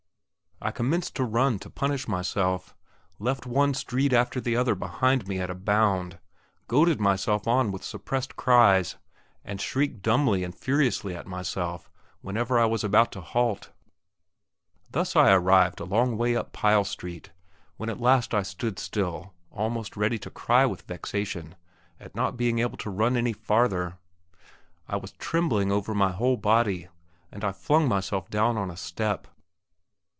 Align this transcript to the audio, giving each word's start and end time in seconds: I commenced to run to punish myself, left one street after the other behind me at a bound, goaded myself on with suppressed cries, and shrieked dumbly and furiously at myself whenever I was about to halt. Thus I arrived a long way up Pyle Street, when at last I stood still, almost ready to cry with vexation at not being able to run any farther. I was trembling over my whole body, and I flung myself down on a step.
I 0.63 0.69
commenced 0.69 1.15
to 1.15 1.23
run 1.23 1.57
to 1.57 1.71
punish 1.71 2.07
myself, 2.07 2.75
left 3.17 3.47
one 3.47 3.73
street 3.73 4.13
after 4.13 4.39
the 4.39 4.55
other 4.55 4.75
behind 4.75 5.27
me 5.27 5.39
at 5.39 5.49
a 5.49 5.55
bound, 5.55 6.19
goaded 6.67 7.01
myself 7.01 7.47
on 7.47 7.71
with 7.71 7.83
suppressed 7.83 8.35
cries, 8.35 8.95
and 9.43 9.59
shrieked 9.59 10.03
dumbly 10.03 10.43
and 10.43 10.53
furiously 10.53 11.15
at 11.15 11.25
myself 11.25 11.89
whenever 12.21 12.59
I 12.59 12.65
was 12.67 12.83
about 12.83 13.11
to 13.13 13.21
halt. 13.21 13.71
Thus 14.91 15.15
I 15.15 15.31
arrived 15.31 15.79
a 15.79 15.83
long 15.83 16.15
way 16.15 16.35
up 16.35 16.53
Pyle 16.53 16.83
Street, 16.85 17.31
when 17.77 17.89
at 17.89 17.99
last 17.99 18.35
I 18.35 18.43
stood 18.43 18.77
still, 18.77 19.33
almost 19.49 19.97
ready 19.97 20.19
to 20.19 20.29
cry 20.29 20.67
with 20.67 20.83
vexation 20.83 21.55
at 21.99 22.13
not 22.13 22.37
being 22.37 22.59
able 22.59 22.77
to 22.77 22.91
run 22.91 23.17
any 23.17 23.33
farther. 23.33 23.97
I 24.87 24.97
was 24.97 25.13
trembling 25.13 25.71
over 25.71 25.95
my 25.95 26.11
whole 26.11 26.37
body, 26.37 26.87
and 27.31 27.43
I 27.43 27.51
flung 27.51 27.87
myself 27.87 28.29
down 28.29 28.57
on 28.57 28.69
a 28.69 28.77
step. 28.77 29.27